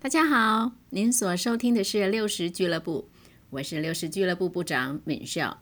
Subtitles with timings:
[0.00, 3.08] 大家好，您所收听的是六十俱乐部，
[3.50, 5.58] 我是六十俱乐部部长敏笑。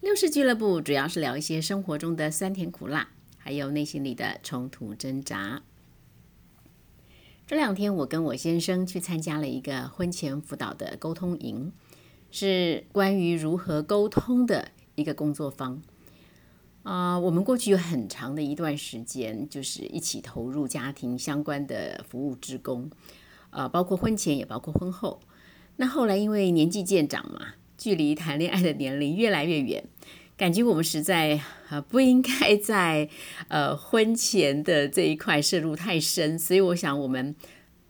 [0.00, 5.62] 六十俱乐部主要是聊一些生活中的酸甜苦辣，还有内心里的冲突挣扎。
[7.46, 11.70] 这两天我跟我先生去参加了一个婚前辅导的沟通营，
[12.30, 15.82] 是关于如何沟通的一个工作坊。
[16.82, 22.90] 啊，我们过去有很长的一段时间，就是一起投入家庭相关的服务职工。
[23.56, 25.18] 呃，包括婚前也包括婚后。
[25.76, 29.82] 那后来因为年纪渐长嘛，距离谈恋爱的年龄越来越远，
[30.36, 31.40] 感觉我们实在
[31.70, 33.08] 呃不应该在
[33.48, 37.34] 呃婚前的这一块摄入太深，所以我想我们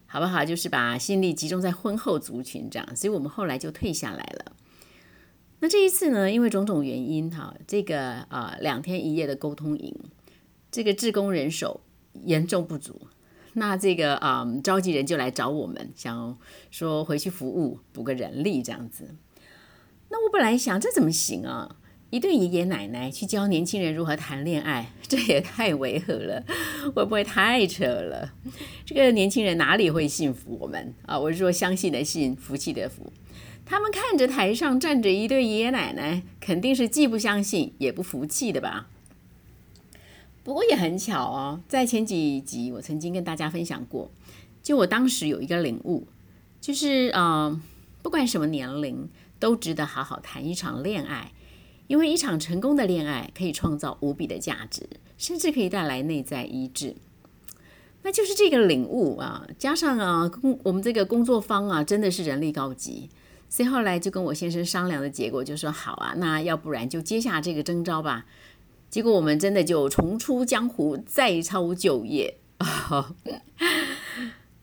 [0.07, 4.53] 好不好，就是把心力集中在婚后族群这样，所以我们后来就退下来了。
[5.59, 9.93] 那这一次呢，因为种种原因哈，这个呃两天一夜的沟通营，
[10.71, 11.81] 这个志工人手
[12.25, 13.09] 严重不足。
[13.59, 16.37] 那这个啊，召集人就来找我们，想
[16.71, 19.15] 说回去服务补个人力这样子。
[20.11, 21.77] 那我本来想，这怎么行啊？
[22.11, 26.45] 一对爷爷奶奶去教年轻人如何谈恋爱，这也太违和了，
[26.95, 28.35] 会不会太扯了？
[28.85, 31.19] 这个年轻人哪里会信服我们啊？
[31.19, 33.11] 我是说，相信的信，服气的服。
[33.65, 38.89] 他们看着台上站着一对爷爷奶奶，肯定是既不相信也不服气的吧？
[40.47, 44.09] 不过也很巧哦，在前几集我曾经跟大家分享过，
[44.63, 46.07] 就我当时有一个领悟，
[46.61, 47.61] 就是呃，
[48.01, 49.09] 不管什么年龄，
[49.41, 51.33] 都值得好好谈一场恋爱，
[51.89, 56.95] 因为一场成功的恋爱可以创造无比的价值，甚至可以带来内在医治。
[58.05, 63.11] 那就是这个领悟啊，加上啊，工我们这个工作方啊，真的是人力高级，
[63.49, 68.27] 所以后来就跟我先生商量的结果，就说好啊，那要不然就接下这个征招吧。
[68.97, 72.39] 结果我们真的就重出江湖，再操旧业。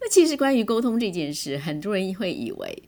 [0.02, 2.82] 那其实关于沟通这件事，很多人会以为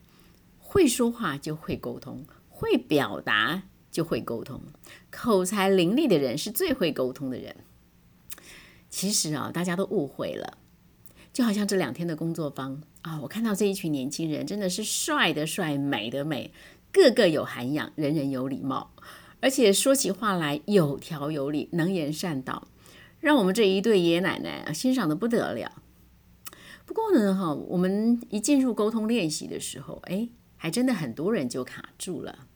[0.57, 4.59] 会说话就会沟通，会表达就会沟通，
[5.11, 7.55] 口才伶俐的人是最会沟通的人。
[8.89, 10.57] 其实啊，大家都误会了。
[11.31, 16.50] 就好像这两天的工作坊啊，我看到这一群年轻人真的是帅的帅，美的美，
[16.91, 18.89] 个个有涵养，人人有礼貌。
[19.45, 22.67] 而且说起话来有条有理，能言善道，
[23.19, 25.83] 让我们这一对爷爷奶奶欣赏的不得了。
[26.83, 32.47] 不过呢，哈，我们一进入沟通练习的时候，哎，还真的很多人就卡住了。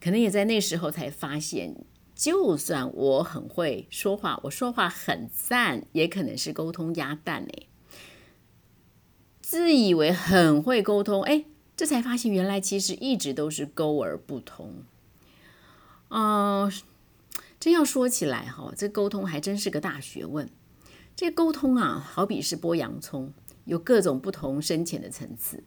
[0.00, 7.66] 可能也在那时候才发现，就算我很会说话，我说话很赞，也可能是沟通鸭蛋哎。
[9.42, 11.44] 自以为很会沟通，哎，
[11.76, 14.84] 这才发现原来其实一直都是沟而不通。
[16.14, 16.70] 嗯，
[17.58, 20.46] 真要说起来哈，这沟通还真是个大学问。
[21.16, 23.32] 这沟通啊，好比是剥洋葱，
[23.64, 25.64] 有各种不同深浅的层次。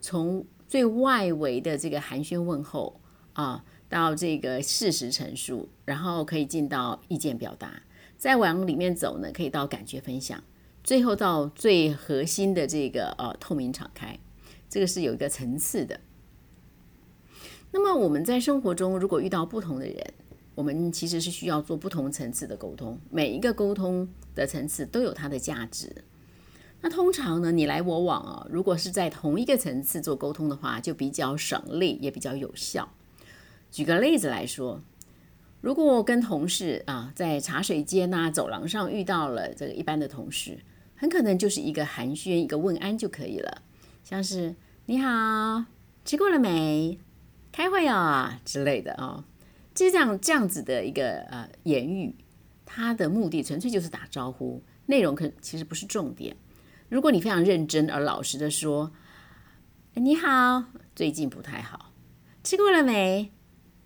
[0.00, 3.00] 从最外围的这个寒暄问候
[3.32, 7.82] 啊，到这个事实陈述，然后可以进到意见表达，
[8.18, 10.44] 再往里面走呢，可以到感觉分享，
[10.84, 14.18] 最后到最核心的这个呃透明敞开，
[14.68, 16.00] 这个是有一个层次的。
[17.72, 20.14] 那么我们在生活中，如果遇到不同的人，
[20.54, 22.98] 我们其实是需要做不同层次的沟通。
[23.10, 26.04] 每一个沟通的层次都有它的价值。
[26.80, 32.88] 那通常呢，你来我往啊，如果是在同一个层次做沟通的话，就比较省力，也比较有效。
[33.70, 34.80] 举个例子来说，
[35.60, 40.60] 如果跟同事啊在茶水间呐、走廊上遇到了这个一般的同事，
[40.94, 43.62] 很可能就是一个寒暄、一个问安就可以了，
[44.04, 44.54] 像是
[44.84, 45.64] 你好，
[46.04, 46.98] 吃过了没？
[47.56, 49.24] 开会啊之类的啊，
[49.74, 52.14] 就这样这样子的一个呃言语，
[52.66, 56.36] 它的目的纯粹就是打招呼，内容可其实不是重点。
[56.90, 58.92] 如果你非常认真而老实的说，
[59.94, 60.64] 你好，
[60.94, 61.94] 最近不太好，
[62.44, 63.32] 吃过了没？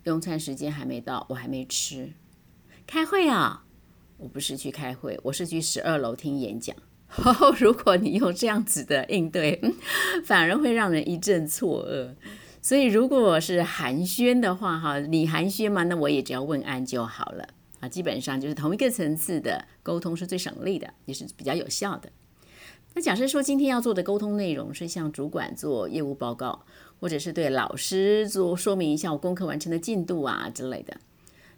[0.03, 2.13] 用餐时间还没到，我还没吃。
[2.89, 3.65] 开会啊，
[4.17, 6.75] 我不是去开会，我是去十二楼听演讲。
[7.57, 9.61] 如果你用这样子的应对，
[10.25, 12.17] 反而会让人一阵错愕。
[12.63, 17.49] 所以，如果是寒暄的话，哈，你寒暄嘛，那我也只要问安就好了
[17.81, 17.89] 啊。
[17.89, 22.13] 基本上就是同一个层次的沟通是最省力的，也是比较有效的。
[22.95, 26.67] 那假设说今天要做的沟通内容是向主管做业务报告，
[26.99, 30.99] 或者是对老师做说明一下我功课完成的进度啊之类的，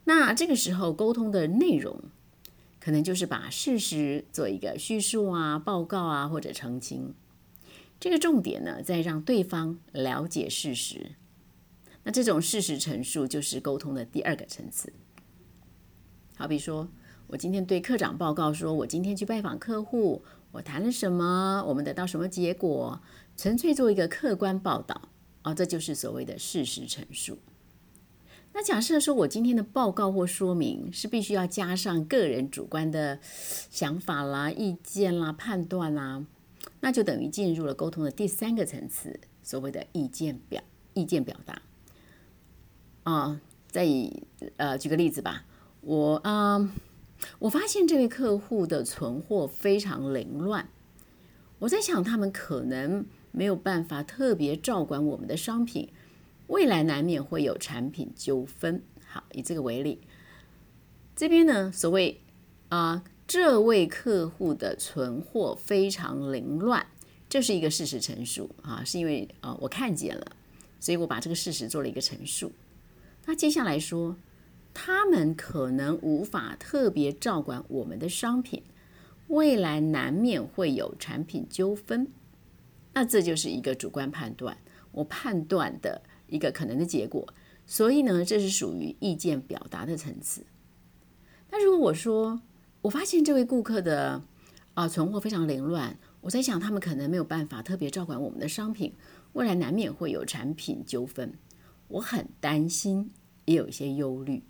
[0.05, 2.01] 那这个时候沟通的内容
[2.79, 7.15] 可能就是把事实做一个叙述啊、报告啊或者澄清。
[8.03, 11.13] 这个重点呢，在让对方了解事实。
[12.03, 14.93] 那这种事实陈述就是沟通的第二个层次。
[16.35, 16.89] 好比说，
[17.29, 23.01] 我今天对科长报告说，我今天去拜访客户，我谈了什么，我们得到什么结果，
[23.37, 25.03] 纯粹做一个客观报道
[25.43, 27.39] 啊，这就是所谓的事实陈述。
[28.53, 36.27] 那假设说我今天的报告或说明是必须要加上个人主观的想法啦、意见啦、判断啦，
[36.81, 40.63] 那就等于进入了沟通的第三个层次，所谓的意见表、
[40.95, 41.63] 意见表达。
[43.05, 44.23] 啊，再以
[44.57, 45.45] 呃举个例子吧，
[45.81, 46.73] 我啊，
[47.39, 50.69] 我发现这位客户的存货非常凌乱，
[51.59, 55.89] 我在想他们可能没有办法特别照管我们的商品。
[56.49, 58.83] 未来难免会有产品纠纷。
[59.07, 60.01] 好，以这个为例，
[61.17, 62.21] 这边呢，所谓
[62.69, 66.87] 啊，这位客户的存货非常凌乱，
[67.29, 70.33] 这是一个事实陈述啊，是因为啊，我看见了，
[70.79, 72.53] 所以我把这个事实做了一个陈述。
[73.25, 74.17] 那接下来说，
[74.75, 78.63] 他们可能无法特别照管我们的商品，
[79.29, 82.09] 未来难免会有产品纠纷。
[82.93, 84.57] 那这就是一个主观判断，
[84.93, 86.03] 我判断的。
[86.29, 87.29] 一个可能的结果，
[87.67, 90.47] 所以呢，这是属于意见表达的层次。
[91.51, 92.41] 那如果我说，
[92.83, 94.23] 我发现这位顾客的
[94.75, 98.95] 啊存货非常凌乱，我在想他们可能没有办法特别照管我们的商品，
[99.35, 101.35] 未来难免会有产品纠纷，
[101.87, 103.13] 我很担心，
[103.45, 104.43] 也有一些忧虑。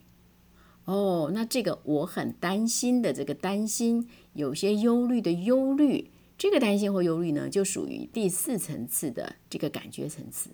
[0.84, 10.50] 哦，那这个我很担心的这个担心，有些忧虑的忧虑，这个担心或忧虑呢，就属于第四层次的这个感觉层次。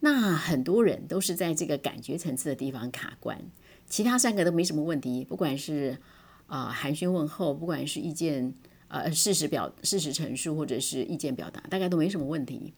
[0.00, 3.50] 那很多人都是在这个感觉层次的地方卡关，
[3.86, 5.24] 其他三个都没什么问题。
[5.24, 5.98] 不管是
[6.46, 8.54] 啊寒暄问候，不管是意见
[8.88, 12.72] 呃事实表事实陈述，或者是意见表达，大概都没什么问题。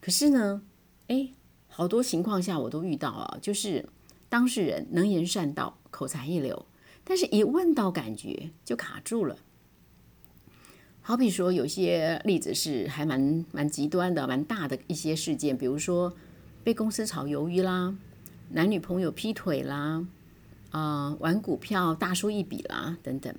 [0.00, 0.62] 可是呢，
[1.08, 1.28] 哎，
[1.68, 3.88] 好多情况下我都遇到啊，就是
[4.28, 6.66] 当事人能言善道，口才一流，
[7.04, 9.36] 但是一问到感觉就卡住了。
[11.02, 16.14] 好比说，有些例子是还蛮蛮极端的、蛮大的一些事件，比如说。
[16.62, 17.96] 被公司炒鱿鱼啦，
[18.50, 20.06] 男女朋友劈腿啦，
[20.70, 23.34] 啊，玩股票大输一笔啦，等等，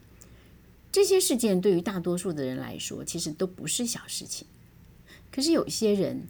[0.92, 4.48] 这些事件对于大多数的人来说，其实都不是小事情。
[5.32, 6.28] 可是有些人，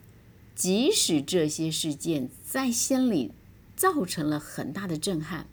[0.55, 3.31] 即使这些事件在心里
[3.75, 5.47] 造成了很大的震撼，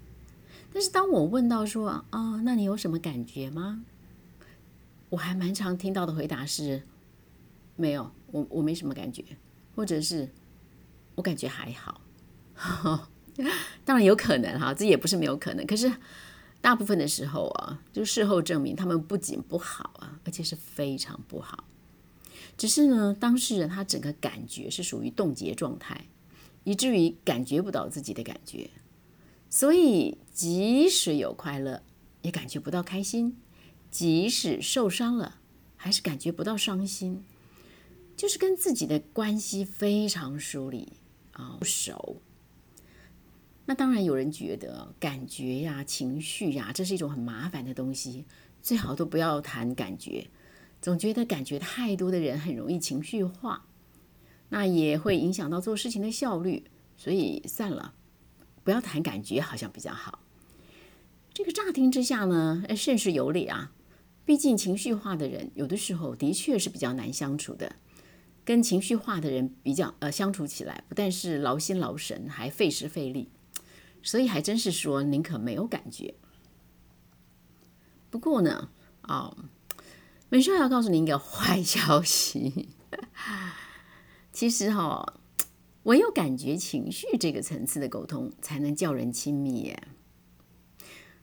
[0.72, 3.84] 但是当我问到说啊，那你有什么感觉吗？
[5.10, 6.82] 我还蛮常听到的回答是，
[7.76, 9.24] 没有，我我没什么感觉，
[9.74, 10.28] 或者是。
[11.14, 12.00] 我感觉还好，
[13.84, 15.66] 当然有可能哈，这也不是没有可能。
[15.66, 15.90] 可是
[16.60, 21.64] 大部分的时候啊，就事后证明他们不仅不好啊，而且是非常不好。
[22.56, 26.06] 只是呢，当事人他整个感觉是属于冻结状态，
[26.64, 28.70] 以至于感觉不到自己的感觉，
[29.48, 31.82] 所以即使有快乐，
[32.22, 33.32] 也感觉不到开心；
[33.90, 35.36] 即使受伤了，
[35.76, 37.24] 还是感觉不到伤心，
[38.16, 40.94] 就是跟自己的关系非常疏离。
[41.32, 42.20] 啊，不熟。
[43.68, 48.24] 那当然有人觉得感觉呀、情绪呀，这是一种很麻烦的东西，
[48.62, 50.28] 最好都不要谈感觉。
[50.80, 53.66] 总觉得感觉太多的人很容易情绪化，
[54.48, 56.64] 那也会影响到做事情的效率。
[56.96, 57.92] 所以算了，
[58.64, 60.20] 不要谈感觉，好像比较好。
[61.34, 63.72] 这个乍听之下呢，甚是有理啊。
[64.24, 67.76] 毕竟情绪化的人，有的时候的确是比较难相处的。
[68.46, 73.28] 跟情绪化的人比较，呃，相处起来不但是劳心劳神，还费时费力，
[74.02, 76.14] 所以还真是说宁可没有感觉。
[78.10, 78.70] 不过呢，
[79.02, 79.36] 啊，
[80.28, 82.70] 美少要告诉您一个坏消息，
[84.32, 85.14] 其实哈，
[85.82, 89.88] 唯有感觉情绪这个层次的沟通，才能叫人亲密耶。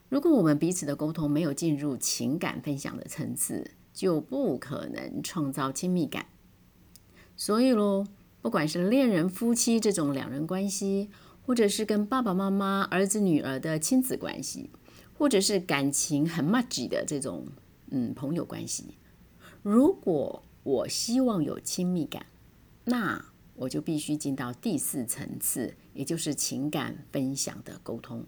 [0.09, 6.27] 如果我们彼此的沟通没有进入情感分享的层次，就不可能创造亲密感。
[7.35, 8.05] 所以喽，
[8.41, 11.09] 不管是恋人、夫妻这种两人关系，
[11.45, 14.69] 或者是跟爸爸妈妈、儿子、女儿的亲子关系，
[15.17, 17.47] 或者是感情很 much 的这种
[17.91, 18.97] 嗯朋友关系，
[19.61, 22.25] 如果我希望有亲密感，
[22.85, 23.25] 那
[23.55, 28.25] 我就必须进到第四层次，也就是情感分享的沟通。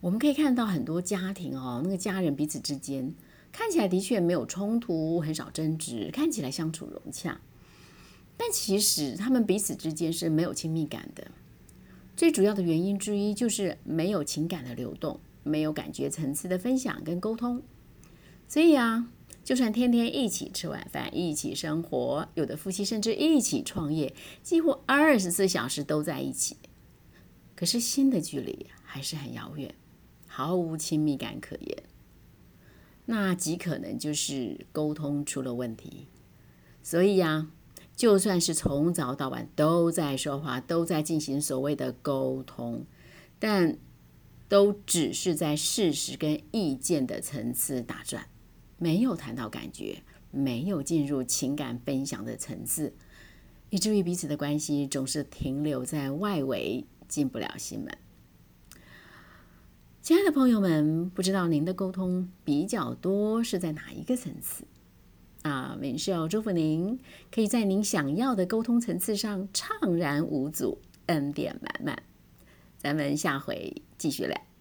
[0.00, 3.14] 我们可以看到很多家庭哦，那个家人彼此之间
[3.52, 7.40] 看起来的确没有冲突，很少争执，看起来相处融洽。
[8.36, 11.30] 但其实他们彼此之间是没有亲密感的，
[12.16, 17.62] 最主要的原因之一就是没有情感的流动，没有感觉层次的分享跟沟通。
[18.46, 19.08] 所以啊，
[19.42, 26.56] 就算天天一起吃晚饭，一起生活，有的夫妻甚至一起创业，几乎二十四小时都在一起，
[27.56, 29.74] 可是心的距离还是很遥远，
[30.26, 31.82] 毫无亲密感可言。
[33.06, 36.06] 那极可能就是沟通出了问题。
[36.82, 37.48] 所以呀，
[37.96, 42.84] 就算是从早到晚都在说话，都在进行所谓的沟通，
[43.38, 43.78] 但
[44.48, 48.26] 都只是在事实跟意见的层次打转，
[48.78, 52.94] 没有谈到感觉，没有进入情感分享的层次，
[53.70, 57.96] 以至于彼此的关系总是停留在外围，进不了心门。
[60.02, 64.64] 亲爱的朋友们，不知道您的沟通比较多是在哪一个层次？
[65.44, 66.98] 啊，敏秀祝福您，
[67.30, 72.02] 可以在您想要的沟通层次上畅然无阻，恩典满满。
[72.78, 74.53] 咱们下回继续聊。